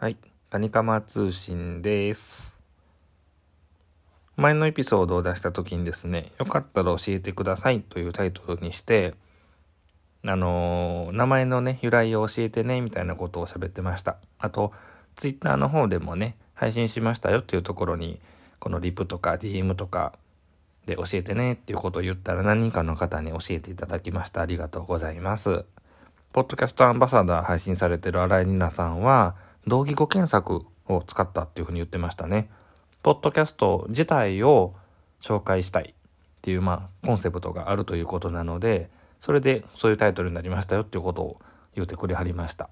[0.00, 0.16] はい、
[0.48, 2.56] カニカマ通信です。
[4.34, 9.12] 前のエピソードを出した時にですね、よかったら教えてくださいというタイトルにして、
[10.24, 14.16] あのー名前のね、由来を教えてね、みたいなことを喋ってました。
[14.38, 14.72] あと、
[15.16, 18.20] ツイッターの方でもね、配信しましたよっていうところに、
[18.58, 20.14] このリプとか DM とか
[20.86, 24.40] で教えてねっていうことを言ったら何人かの方に教えていただきました。
[24.40, 25.66] ありがとうございます。
[26.32, 32.50] ポッドキャストアンバサダー配信されてる新井里奈さんは、同義語検索を使ったっていうふうに言ってましたね。
[33.02, 34.74] ポッドキャスト自体を
[35.20, 35.94] 紹介したいっ
[36.42, 41.40] ていう、まあ、コンセプトがあるということなので、それでそういうタイトルになりましたよっていうことを
[41.74, 42.68] 言ってくれはりました。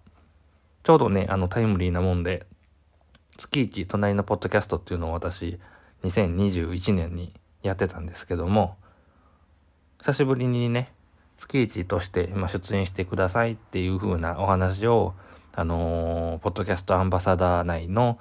[0.83, 2.47] ちょうどね、あのタイムリーなもんで、
[3.37, 5.61] 月一隣のポッドキャストっていうのを私、
[6.05, 7.33] 2021年に
[7.63, 8.77] やってたんですけども、
[10.01, 10.93] 久しぶりにね、
[11.37, 15.15] 月一として、出演してくださいっていう風なお話を、
[15.55, 18.19] あのーポッドキャストアンバサダー内の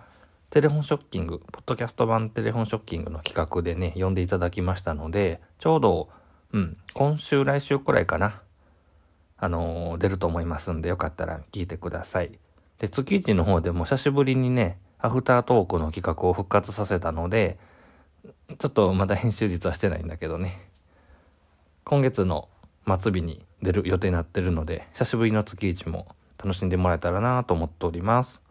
[0.49, 6.09] テレフォンショッキング、ポッドキャスト版テレフォンショッキングの企画でね、呼んでいただきましたので、ちょうど、
[6.53, 8.41] うん、今週来週くらいかな、
[9.37, 12.31] あのー出ると思いますんで、よかったら聞いてください。
[12.79, 17.59] で、月一の方でも久しぶりにね、アフタートークの企画を復活させたので、
[18.57, 20.61] ちょっとまだ編集実はしてないんだけどね、
[21.83, 22.49] 今月の
[22.99, 28.41] 末日に出る予定になってるので、久しぶりの月一も楽しんでもらえたらなと思っております。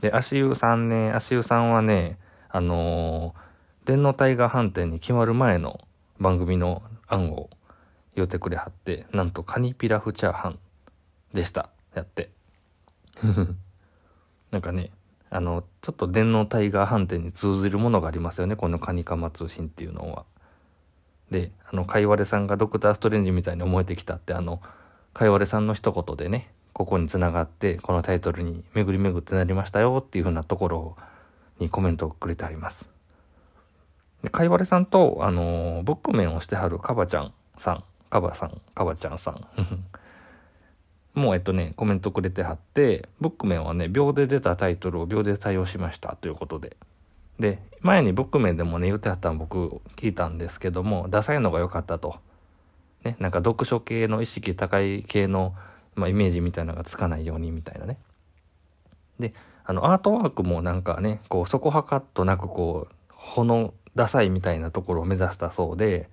[0.00, 3.50] で、足湯さんね、足湯さんはね、あのー
[3.90, 5.80] 電脳タイガー判定に決まる前の
[6.20, 7.50] 番組の案を
[8.14, 10.58] 言うてくれはって、なんとカニピラフチャーハン
[11.34, 11.70] でした。
[11.94, 12.30] やって。
[14.52, 14.90] なんかね、
[15.30, 20.24] あの、ちょっと電脳タイガー判定に通じるものがありますよね、このカニカマ通信っていうのは。
[21.30, 24.60] で、あの、かいわれさんがドクターストレンジみたいに思えてきたって、あの、
[25.14, 30.96] かいわれさんの一言でね、ここに繋がって、このタイトルに巡り巡ってなりましたよっていう風なところ
[31.58, 32.86] にコメントをくれてあります。
[34.22, 39.46] で、かいわれさんと、あの、ブックメンをしてはるかばちゃんさん、かばさん、かばちゃんさん。
[41.14, 46.76] もうえっとね、コメントくれてはって、ブックメンはね、秒で出たタイトルを秒で採用しましたということで。
[47.38, 52.16] で、前にブックメンでもね、言ってはったの僕聞いたんですけども、ダサいのが良かったと。
[53.04, 55.54] ね、なんか読書系の意識高い系の、
[55.94, 57.98] まあ、イメージみたいなのがつかないようにみたいなね。
[59.18, 59.34] で、
[59.64, 66.08] あの、アートワークもなんかね、こう、そこはかっとなくこう、ほのダサいみたいなところを目指したそうで、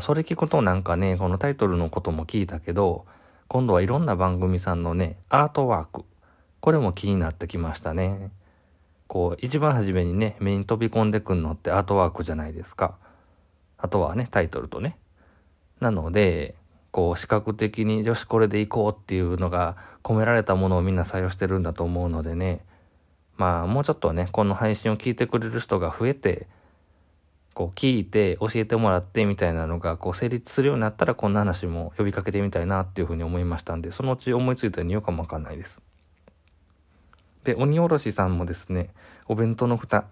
[0.00, 3.06] それ聞くとなんかね、このタイトルのことも聞いたけど、
[3.48, 6.04] 今度はいろんな番組さんのね、アートワーク。
[6.60, 8.30] これも気になってきましたね。
[9.08, 12.96] こう、一番初めにね、目に飛び込んでくんのってアートワークじゃないですか。
[13.76, 14.96] あとはね、タイトルとね。
[15.80, 16.54] なので、
[16.90, 22.60] こう、視覚的に女子これで行こうっていうのが込められたものをみんな採用してるんだと思うのでね。
[23.36, 26.46] まあ、もうちょっとね、この配信を聞いてくれる人が増えて、
[27.54, 35.82] こう聞いて教えてもらってみたいなのがこう成立するようになったらこんな話も呼びかけてみたいなっていうふうに思いましたんでそのうち思いついたように言うかもわかんないです。
[37.44, 38.90] で鬼おろしさんもですね
[39.28, 40.04] 「お弁当の蓋」っ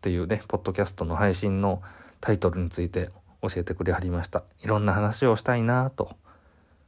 [0.00, 1.82] ていうねポッドキャストの配信の
[2.20, 3.10] タイトルについて
[3.42, 4.44] 教えてくれはりました。
[4.62, 6.16] いろんな話をしたいなと。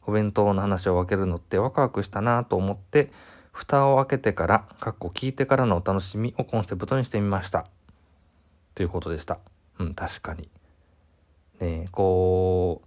[0.07, 3.11] お弁当の話を分けるのってワクワクしたなと思って
[3.53, 7.67] 蓋を開けてからかっこ聞いてからのお楽しみをコンセプトにしてみました。
[8.75, 9.39] ということでした。
[9.79, 10.49] うん確かに。
[11.61, 12.83] ねこ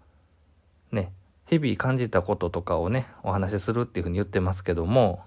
[0.91, 1.11] うね
[1.47, 5.22] 日々感じたこととかをねお話しするっていうふうに言ってますけども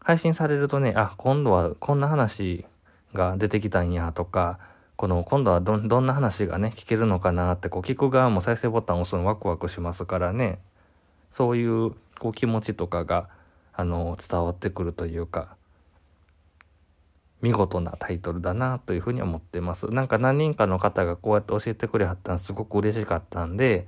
[0.00, 2.66] 配信されるとねあ今度はこんな話
[3.14, 4.58] が出てきたんやとか
[4.98, 10.58] この今度はどどんな話がね聞けるのかなってこう聞く側も再生ボタンを押すのワクワクしますからね。
[11.30, 13.28] そういうこう気持ちとかが
[13.72, 15.54] あの伝わってくるというか
[17.42, 19.86] 見事なタイトルだなというふうに思ってます。
[19.86, 23.86] なんか何人かの方がこうやって教えてくれはったのすごく嬉しかったんで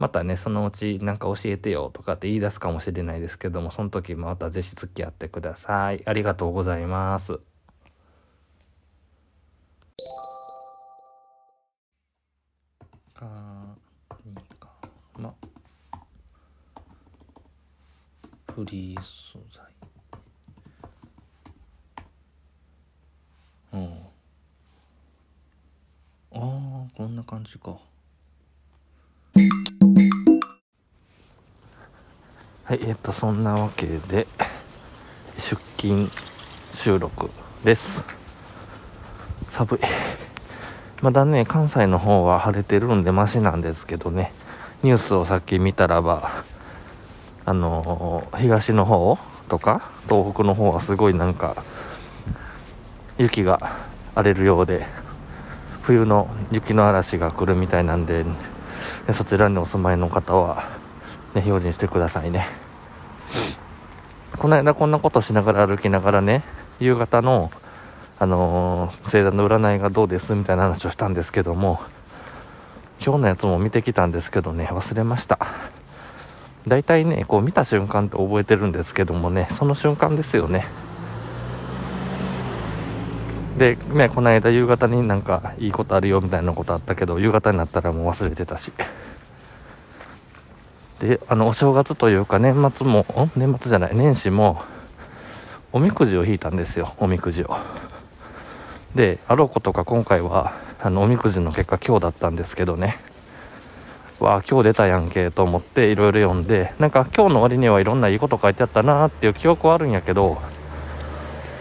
[0.00, 6.02] またねそのうちなんか教えてよとかって言い出すかもしれないですけどもその時もまたぜひ付き合ってください。
[6.04, 7.53] ありがとうございます。
[18.54, 19.64] フリー素材。
[23.72, 23.82] うん。
[26.32, 27.76] ああこんな感じか。
[32.62, 34.28] はいえっとそんなわけで
[35.36, 36.08] 出勤
[36.74, 37.30] 収録
[37.64, 38.04] です。
[39.48, 39.80] 寒い。
[41.02, 44.32] まだね関西の方は晴れてるんでマシなんですけどね。
[44.84, 46.44] ニュースをさっき見たらば
[47.46, 49.18] あのー東の方
[49.48, 51.62] とか東北の方はすごいなんか
[53.18, 53.76] 雪が
[54.14, 54.86] 荒れるようで
[55.82, 58.32] 冬の雪の嵐が来るみたいなんで、ね、
[59.12, 60.78] そちらにお住まいの方は、
[61.34, 62.46] ね、表示してくださいね。
[64.38, 66.42] この間こんなことしながら歩きながらね
[66.80, 67.50] 夕方の
[68.18, 71.80] あのー、星座の占いがどうですみたいな話をしたんですけども
[73.04, 75.38] 今日のやつも見てきたんですけどね忘れました。
[76.66, 80.66] 大体ねこう見た瞬間って覚えてるんですけどもねその瞬間ですよね。
[83.58, 88.72] でねこの間夕方になんかいいことあるよみたいなことあったけど夕方になったらもう忘れてたし。
[91.00, 93.04] であのお正月というか年末も
[93.36, 94.62] 年末じゃない年始も
[95.72, 97.56] おみくじを引いたんですよおみくじを。
[98.94, 102.96] であろうことか今回はあのおみくじの結果今日だったんですけどね。
[104.24, 110.38] わあ今日出たやんけと思っていろいろ読んでなんか今日の割にはいろんないいこと書いてあったなーっていう記憶はあるんやけど、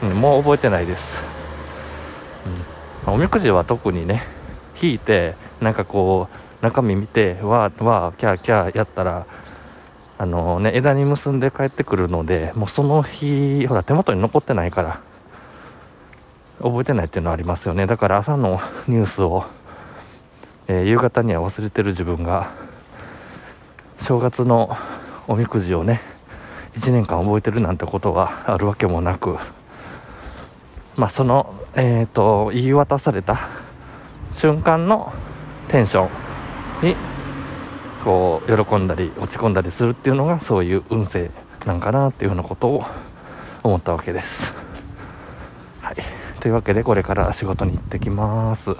[0.01, 1.23] うん、もう覚えてないです、
[3.05, 4.23] うん、おみくじは特にね
[4.81, 9.27] 引いてなんかこう中身見てわーわーキャーキャーやったら
[10.17, 15.01] あのね枝に結んで帰ってくるのでもうその日ほら手元に残ってないから
[16.61, 17.87] 覚えてないっていうのはありますよね。
[17.87, 19.43] だから朝のニュースを、
[20.73, 22.51] えー、夕方には忘れてる自分が
[23.99, 24.75] 正月の
[25.27, 26.01] おみくじをね
[26.75, 29.37] 1年間覚えてるなんてことはあるわけもなく
[30.97, 33.49] まあそのえっ、ー、と言い渡された
[34.33, 35.13] 瞬間の
[35.67, 36.09] テンショ
[36.81, 36.95] ンに
[38.03, 41.29] こう喜んだり落ち込んだりするっていうのがそういう運勢
[41.67, 42.83] なんかなっていうようなことを
[43.61, 44.55] 思ったわけです。
[45.81, 45.95] はい
[46.39, 48.75] というわけでこれから仕事に行ってきます。